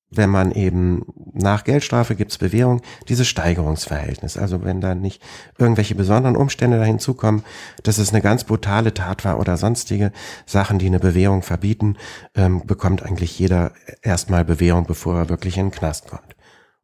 [0.10, 4.38] wenn man eben nach Geldstrafe gibt's Bewährung, dieses Steigerungsverhältnis.
[4.38, 5.22] Also wenn da nicht
[5.58, 7.44] irgendwelche besonderen Umstände da hinzukommen,
[7.84, 10.14] dass es eine ganz brutale Tat war oder sonstige
[10.46, 11.98] Sachen, die eine Bewährung verbieten,
[12.36, 16.38] ähm, bekommt eigentlich jeder erstmal Bewährung, bevor er wirklich in den Knast kommt.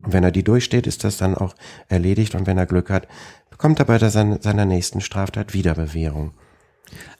[0.04, 1.56] Und wenn er die durchsteht, ist das dann auch
[1.88, 3.08] erledigt und wenn er Glück hat,
[3.50, 6.34] bekommt er bei seiner nächsten Straftat wieder Bewährung.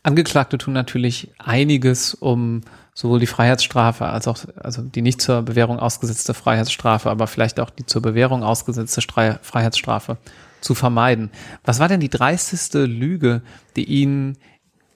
[0.04, 2.62] Angeklagte tun natürlich einiges, um
[2.94, 7.70] sowohl die Freiheitsstrafe als auch, also die nicht zur Bewährung ausgesetzte Freiheitsstrafe, aber vielleicht auch
[7.70, 10.18] die zur Bewährung ausgesetzte Freiheitsstrafe
[10.62, 11.32] zu vermeiden.
[11.64, 13.42] Was war denn die dreisteste Lüge,
[13.76, 14.38] die Ihnen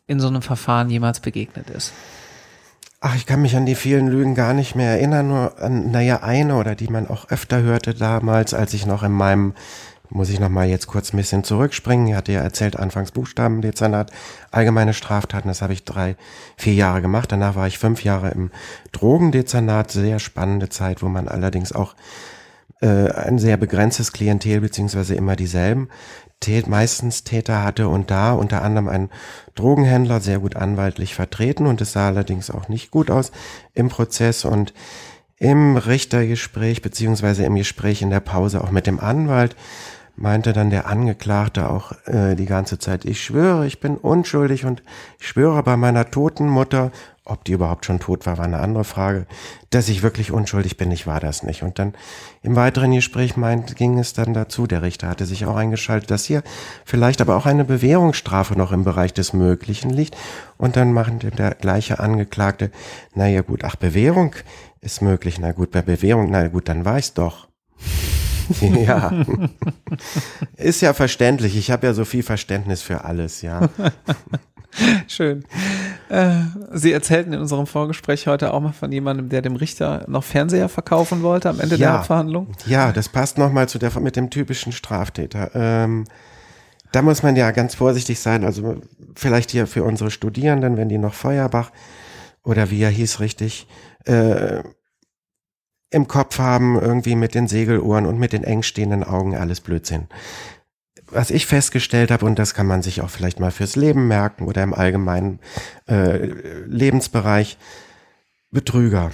[0.05, 1.93] in so einem Verfahren jemals begegnet ist?
[2.99, 6.23] Ach, ich kann mich an die vielen Lügen gar nicht mehr erinnern, nur an, naja,
[6.23, 9.53] eine oder die man auch öfter hörte damals, als ich noch in meinem
[10.09, 12.07] muss ich noch mal jetzt kurz ein bisschen zurückspringen.
[12.07, 14.11] Ich hatte ja erzählt, anfangs Buchstabendezernat,
[14.51, 16.15] allgemeine Straftaten, das habe ich drei,
[16.55, 17.31] vier Jahre gemacht.
[17.31, 18.51] Danach war ich fünf Jahre im
[18.91, 21.95] Drogendezernat, sehr spannende Zeit, wo man allerdings auch
[22.81, 25.89] äh, ein sehr begrenztes Klientel beziehungsweise immer dieselben
[26.39, 29.09] Tät, meistens Täter hatte und da unter anderem ein
[29.55, 33.31] Drogenhändler sehr gut anwaltlich vertreten und es sah allerdings auch nicht gut aus
[33.73, 34.73] im Prozess und
[35.37, 39.55] im Richtergespräch beziehungsweise im Gespräch in der Pause auch mit dem Anwalt
[40.17, 44.83] meinte dann der Angeklagte auch äh, die ganze Zeit, ich schwöre, ich bin unschuldig und
[45.19, 46.91] ich schwöre bei meiner toten Mutter,
[47.23, 49.27] ob die überhaupt schon tot war, war eine andere Frage,
[49.69, 51.61] dass ich wirklich unschuldig bin, ich war das nicht.
[51.61, 51.93] Und dann
[52.41, 56.25] im weiteren Gespräch meint, ging es dann dazu, der Richter hatte sich auch eingeschaltet, dass
[56.25, 56.41] hier
[56.85, 60.15] vielleicht aber auch eine Bewährungsstrafe noch im Bereich des Möglichen liegt.
[60.57, 62.71] Und dann machen der gleiche Angeklagte,
[63.13, 64.33] naja gut, ach Bewährung
[64.81, 67.47] ist möglich, na gut, bei Bewährung, na gut, dann war ich's doch.
[68.85, 69.25] ja.
[70.55, 71.57] Ist ja verständlich.
[71.57, 73.69] Ich habe ja so viel Verständnis für alles, ja.
[75.07, 75.43] Schön.
[76.09, 76.41] Äh,
[76.73, 80.69] Sie erzählten in unserem Vorgespräch heute auch mal von jemandem, der dem Richter noch Fernseher
[80.69, 82.47] verkaufen wollte am Ende ja, der Verhandlung.
[82.65, 85.51] Ja, das passt nochmal zu der mit dem typischen Straftäter.
[85.55, 86.05] Ähm,
[86.91, 88.43] da muss man ja ganz vorsichtig sein.
[88.43, 88.81] Also
[89.15, 91.71] vielleicht hier für unsere Studierenden, wenn die noch Feuerbach
[92.43, 93.67] oder wie er hieß richtig,
[94.05, 94.63] äh,
[95.89, 100.07] im Kopf haben, irgendwie mit den Segeluhren und mit den eng stehenden Augen, alles Blödsinn.
[101.09, 104.45] Was ich festgestellt habe, und das kann man sich auch vielleicht mal fürs Leben merken
[104.45, 105.39] oder im allgemeinen
[105.87, 106.25] äh,
[106.65, 107.57] Lebensbereich,
[108.51, 109.11] Betrüger.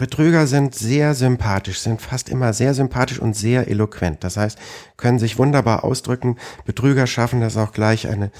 [0.00, 4.24] Betrüger sind sehr sympathisch, sind fast immer sehr sympathisch und sehr eloquent.
[4.24, 4.58] Das heißt,
[4.96, 6.38] können sich wunderbar ausdrücken.
[6.64, 8.30] Betrüger schaffen das auch gleich eine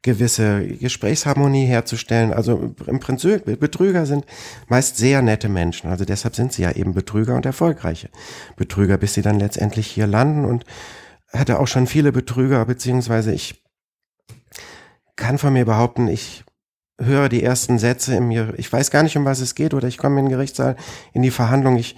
[0.00, 2.32] gewisse Gesprächsharmonie herzustellen.
[2.32, 4.24] Also im Prinzip, Betrüger sind
[4.68, 5.90] meist sehr nette Menschen.
[5.90, 8.08] Also deshalb sind sie ja eben Betrüger und erfolgreiche
[8.56, 10.64] Betrüger, bis sie dann letztendlich hier landen und
[11.34, 13.62] hatte auch schon viele Betrüger, beziehungsweise ich
[15.16, 16.44] kann von mir behaupten, ich
[17.00, 18.54] höre die ersten Sätze in mir.
[18.56, 20.76] Ich weiß gar nicht, um was es geht, oder ich komme in den Gerichtssaal
[21.12, 21.76] in die Verhandlung.
[21.76, 21.96] Ich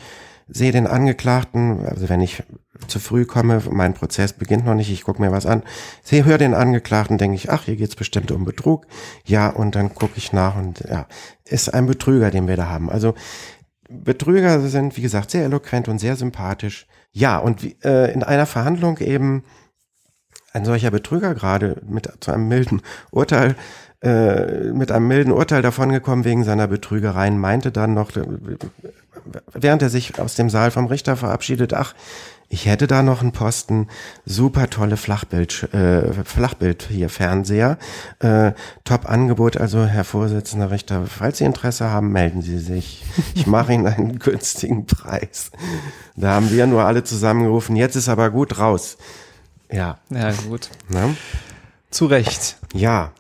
[0.49, 2.43] sehe den Angeklagten, also wenn ich
[2.89, 5.63] zu früh komme, mein Prozess beginnt noch nicht, ich gucke mir was an,
[6.03, 8.87] sehe, höre den Angeklagten, denke ich, ach, hier geht's bestimmt um Betrug.
[9.25, 11.07] Ja, und dann gucke ich nach und ja,
[11.45, 12.91] ist ein Betrüger, den wir da haben.
[12.91, 13.15] Also
[13.89, 16.87] Betrüger sind, wie gesagt, sehr eloquent und sehr sympathisch.
[17.13, 19.45] Ja, und äh, in einer Verhandlung eben
[20.53, 23.55] ein solcher Betrüger gerade mit zu einem milden Urteil
[24.03, 28.25] äh, mit einem milden Urteil davongekommen wegen seiner Betrügereien, meinte dann noch, äh,
[29.53, 31.95] während er sich aus dem Saal vom Richter verabschiedet, ach,
[32.49, 33.87] ich hätte da noch einen Posten,
[34.27, 37.79] super tolle Flachbild, äh, Flachbild hier Fernseher,
[38.19, 38.53] äh,
[38.85, 43.05] top Angebot, also Herr Vorsitzender Richter, falls Sie Interesse haben, melden Sie sich.
[43.35, 45.53] Ich mache Ihnen einen günstigen Preis.
[46.17, 48.99] Da haben wir nur alle zusammengerufen, jetzt ist aber gut raus.
[49.71, 49.99] Ja.
[50.11, 50.69] Ja, gut.
[50.89, 51.17] Ne?
[51.91, 52.59] Zu Recht.
[52.75, 53.13] Ja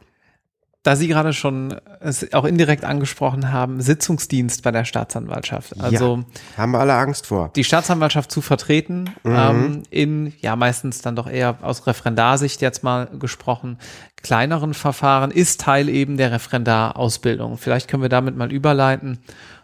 [0.83, 5.81] da Sie gerade schon es auch indirekt angesprochen haben, Sitzungsdienst bei der Staatsanwaltschaft.
[5.81, 7.51] Also ja, haben wir alle Angst vor.
[7.55, 9.37] Die Staatsanwaltschaft zu vertreten, mhm.
[9.37, 13.79] ähm, in ja meistens dann doch eher aus Referendarsicht jetzt mal gesprochen,
[14.23, 17.59] kleineren Verfahren, ist Teil eben der Referendarausbildung.
[17.59, 19.19] Vielleicht können wir damit mal überleiten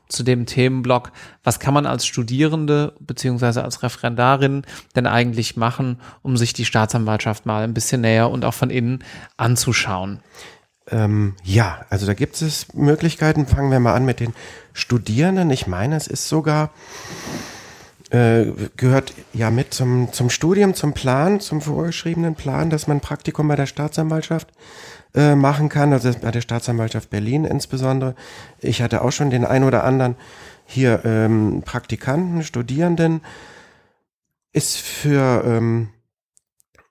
[0.09, 1.13] zu dem Themenblock,
[1.45, 4.63] was kann man als Studierende beziehungsweise als Referendarin
[4.97, 9.05] denn eigentlich machen, um sich die Staatsanwaltschaft mal ein bisschen näher und auch von innen
[9.37, 10.21] anzuschauen?
[10.91, 13.47] Ähm, ja, also da gibt es Möglichkeiten.
[13.47, 14.35] Fangen wir mal an mit den
[14.73, 15.51] Studierenden.
[15.51, 16.71] Ich meine, es ist sogar,
[18.11, 18.47] äh,
[18.77, 23.57] gehört ja mit zum, zum Studium, zum Plan, zum vorgeschriebenen Plan, dass man Praktikum bei
[23.57, 24.49] der Staatsanwaltschaft
[25.15, 28.15] äh, machen kann, also bei der Staatsanwaltschaft Berlin insbesondere.
[28.61, 30.17] Ich hatte auch schon den ein oder anderen
[30.67, 33.23] hier ähm, Praktikanten, Studierenden.
[34.53, 35.91] Ist für ähm,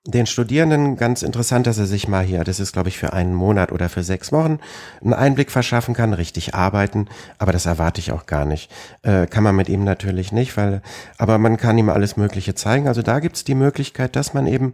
[0.07, 3.35] den Studierenden ganz interessant, dass er sich mal hier, das ist glaube ich für einen
[3.35, 4.59] Monat oder für sechs Wochen,
[5.01, 8.71] einen Einblick verschaffen kann, richtig arbeiten, aber das erwarte ich auch gar nicht.
[9.03, 10.81] Äh, kann man mit ihm natürlich nicht, weil,
[11.17, 12.87] aber man kann ihm alles Mögliche zeigen.
[12.87, 14.73] Also da gibt's die Möglichkeit, dass man eben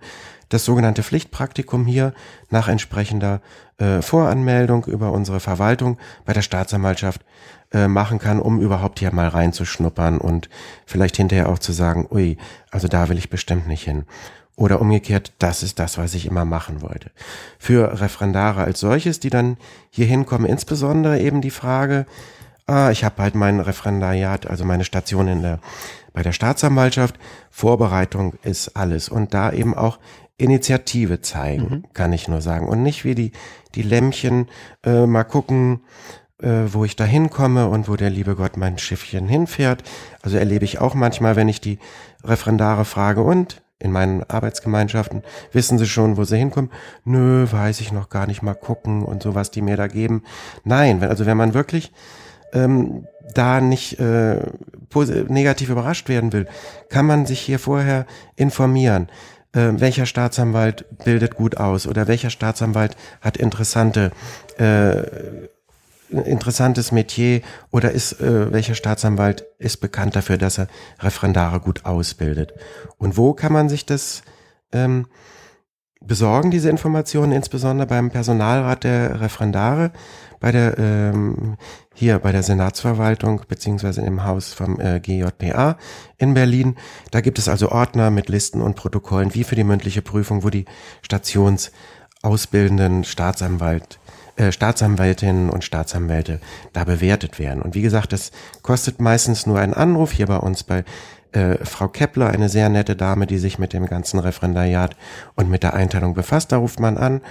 [0.50, 2.14] das sogenannte Pflichtpraktikum hier
[2.52, 3.42] nach entsprechender
[3.80, 7.22] äh, Voranmeldung über unsere Verwaltung bei der Staatsanwaltschaft
[7.72, 10.50] äh, machen kann, um überhaupt hier mal reinzuschnuppern und
[10.86, 12.38] vielleicht hinterher auch zu sagen, ui,
[12.70, 14.06] also da will ich bestimmt nicht hin.
[14.56, 17.10] Oder umgekehrt, das ist das, was ich immer machen wollte.
[17.58, 19.58] Für Referendare als solches, die dann
[19.90, 22.06] hier hinkommen, insbesondere eben die Frage,
[22.68, 25.60] ah, ich habe halt mein Referendariat, also meine Station in der,
[26.14, 27.16] bei der Staatsanwaltschaft,
[27.50, 29.10] Vorbereitung ist alles.
[29.10, 29.98] Und da eben auch
[30.38, 31.84] Initiative zeigen, mhm.
[31.94, 32.68] kann ich nur sagen.
[32.68, 33.32] Und nicht wie die,
[33.74, 34.50] die Lämmchen
[34.84, 35.82] äh, mal gucken,
[36.44, 39.84] äh, wo ich da hinkomme und wo der liebe Gott mein Schiffchen hinfährt.
[40.22, 41.80] Also erlebe ich auch manchmal, wenn ich die
[42.24, 46.72] Referendare frage, und in meinen Arbeitsgemeinschaften, wissen sie schon, wo sie hinkommen?
[47.04, 50.24] Nö, weiß ich noch gar nicht, mal gucken und so, was die mir da geben.
[50.64, 51.92] Nein, wenn, also wenn man wirklich
[52.54, 54.40] ähm, da nicht äh,
[55.28, 56.48] negativ überrascht werden will,
[56.90, 58.06] kann man sich hier vorher
[58.36, 59.10] informieren.
[59.54, 64.12] Äh, welcher Staatsanwalt bildet gut aus oder welcher Staatsanwalt hat interessante
[64.58, 65.04] äh,
[66.14, 70.68] interessantes Metier oder ist äh, welcher Staatsanwalt ist bekannt dafür, dass er
[71.00, 72.54] Referendare gut ausbildet?
[72.98, 74.22] Und wo kann man sich das
[74.72, 75.08] ähm,
[76.06, 79.92] besorgen, diese Informationen, insbesondere beim Personalrat der Referendare,
[80.40, 81.56] bei der ähm,
[81.94, 85.78] hier bei der Senatsverwaltung beziehungsweise im Haus vom äh, GJPA
[86.18, 86.76] in Berlin.
[87.12, 90.50] Da gibt es also Ordner mit Listen und Protokollen, wie für die mündliche Prüfung, wo
[90.50, 90.66] die
[91.02, 94.00] Stationsausbildenden Staatsanwalt
[94.36, 96.40] äh, Staatsanwältinnen und Staatsanwälte
[96.74, 97.62] da bewertet werden.
[97.62, 100.84] Und wie gesagt, das kostet meistens nur einen Anruf hier bei uns bei
[101.34, 104.96] äh, Frau Kepler, eine sehr nette Dame, die sich mit dem ganzen Referendariat
[105.36, 106.52] und mit der Einteilung befasst.
[106.52, 107.22] Da ruft man an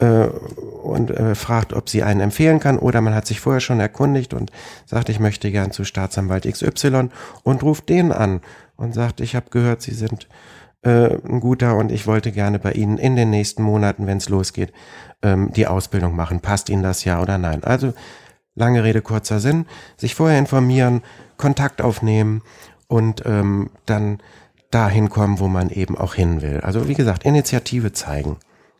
[0.00, 3.80] äh, und äh, fragt, ob sie einen empfehlen kann oder man hat sich vorher schon
[3.80, 4.50] erkundigt und
[4.86, 7.08] sagt, ich möchte gern zu Staatsanwalt XY
[7.42, 8.40] und ruft den an
[8.76, 10.28] und sagt, ich habe gehört, Sie sind
[10.88, 14.28] äh, ein guter und ich wollte gerne bei Ihnen in den nächsten Monaten, wenn es
[14.28, 14.72] losgeht,
[15.22, 16.40] ähm, die Ausbildung machen.
[16.40, 17.62] Passt Ihnen das ja oder nein?
[17.62, 17.92] Also
[18.54, 21.02] lange Rede, kurzer Sinn, sich vorher informieren,
[21.36, 22.42] Kontakt aufnehmen
[22.88, 24.18] und ähm, dann
[24.70, 26.60] dahin kommen, wo man eben auch hin will.
[26.60, 28.36] Also wie gesagt, Initiative zeigen.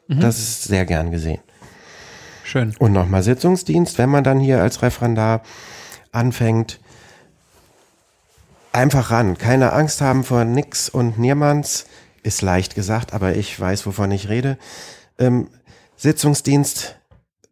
[0.09, 0.21] Mhm.
[0.21, 1.41] Das ist sehr gern gesehen.
[2.45, 2.75] Schön.
[2.79, 5.43] Und nochmal Sitzungsdienst, wenn man dann hier als Referendar
[6.13, 6.81] anfängt,
[8.73, 9.37] einfach ran.
[9.37, 11.87] Keine Angst haben vor nix und niemands.
[12.29, 14.59] Ist leicht gesagt, aber ich weiß, wovon ich rede.
[15.19, 15.49] Ähm,
[15.97, 16.98] Sitzungsdienst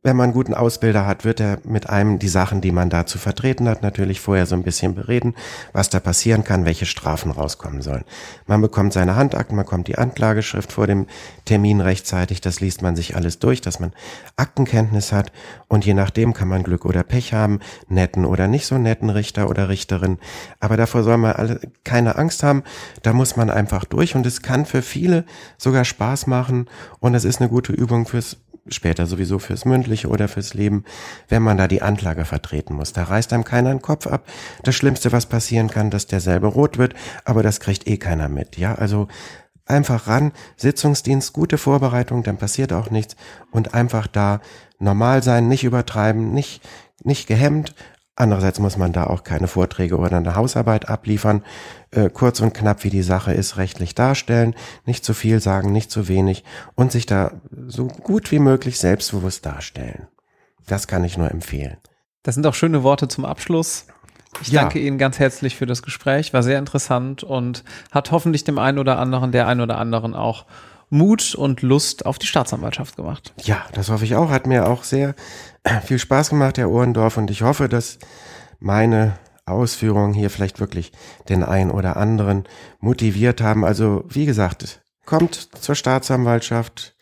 [0.06, 3.06] wenn man einen guten Ausbilder hat, wird er mit einem die Sachen, die man da
[3.06, 5.34] zu vertreten hat, natürlich vorher so ein bisschen bereden,
[5.72, 8.04] was da passieren kann, welche Strafen rauskommen sollen.
[8.46, 11.06] Man bekommt seine Handakten, man bekommt die Anklageschrift vor dem
[11.44, 13.92] Termin rechtzeitig, das liest man sich alles durch, dass man
[14.36, 15.32] Aktenkenntnis hat.
[15.66, 19.50] Und je nachdem kann man Glück oder Pech haben, netten oder nicht so netten Richter
[19.50, 20.18] oder Richterin.
[20.60, 22.62] Aber davor soll man alle keine Angst haben,
[23.02, 24.14] da muss man einfach durch.
[24.14, 25.24] Und es kann für viele
[25.58, 26.68] sogar Spaß machen.
[27.00, 28.36] Und es ist eine gute Übung fürs
[28.68, 30.84] später sowieso fürs Mündliche oder fürs Leben,
[31.28, 32.92] wenn man da die Anklage vertreten muss.
[32.92, 34.26] Da reißt einem keiner den Kopf ab.
[34.62, 36.94] Das Schlimmste, was passieren kann, dass derselbe rot wird,
[37.24, 38.56] aber das kriegt eh keiner mit.
[38.56, 39.08] Ja, also
[39.66, 43.16] einfach ran, Sitzungsdienst, gute Vorbereitung, dann passiert auch nichts
[43.50, 44.40] und einfach da
[44.78, 46.60] normal sein, nicht übertreiben, nicht,
[47.02, 47.74] nicht gehemmt,
[48.18, 51.42] Andererseits muss man da auch keine Vorträge oder eine Hausarbeit abliefern.
[51.90, 54.54] Äh, kurz und knapp, wie die Sache ist, rechtlich darstellen,
[54.86, 56.42] nicht zu viel sagen, nicht zu wenig
[56.74, 57.32] und sich da
[57.66, 60.08] so gut wie möglich selbstbewusst darstellen.
[60.66, 61.76] Das kann ich nur empfehlen.
[62.22, 63.86] Das sind auch schöne Worte zum Abschluss.
[64.40, 64.62] Ich ja.
[64.62, 68.78] danke Ihnen ganz herzlich für das Gespräch, war sehr interessant und hat hoffentlich dem einen
[68.78, 70.46] oder anderen, der einen oder anderen auch
[70.88, 73.34] Mut und Lust auf die Staatsanwaltschaft gemacht.
[73.42, 74.30] Ja, das hoffe ich auch.
[74.30, 75.14] Hat mir auch sehr
[75.84, 77.98] viel Spaß gemacht, Herr Ohrendorf, und ich hoffe, dass
[78.60, 80.92] meine Ausführungen hier vielleicht wirklich
[81.28, 82.44] den einen oder anderen
[82.80, 83.64] motiviert haben.
[83.64, 86.94] Also, wie gesagt, kommt zur Staatsanwaltschaft.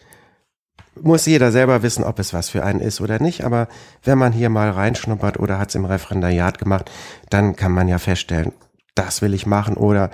[1.00, 3.44] Muss jeder selber wissen, ob es was für einen ist oder nicht.
[3.44, 3.66] Aber
[4.02, 6.90] wenn man hier mal reinschnuppert oder hat es im Referendariat gemacht,
[7.30, 8.52] dann kann man ja feststellen,
[8.94, 9.76] das will ich machen.
[9.76, 10.10] Oder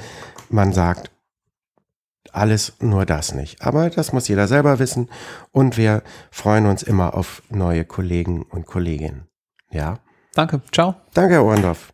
[0.48, 1.10] man sagt,
[2.32, 3.62] alles, nur das nicht.
[3.62, 5.08] Aber das muss jeder selber wissen
[5.52, 9.26] und wir freuen uns immer auf neue Kollegen und Kolleginnen.
[9.70, 9.98] Ja.
[10.34, 10.60] Danke.
[10.72, 10.94] Ciao.
[11.14, 11.92] Danke, Herr Ohrendorf.